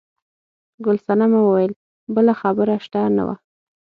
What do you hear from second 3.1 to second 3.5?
نه وه.